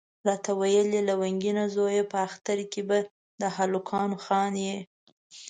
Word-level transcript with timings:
راته 0.27 0.51
ویل 0.59 0.89
یې 0.97 1.01
لونګینه 1.09 1.63
زویه 1.75 2.03
په 2.11 2.17
اختر 2.27 2.59
کې 2.71 2.81
به 2.89 2.97
د 3.41 3.43
هلکانو 3.57 4.17
خان 4.25 4.53
یې. 4.65 4.77